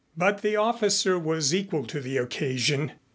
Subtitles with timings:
[0.17, 2.93] But the officer was equal to the occasion.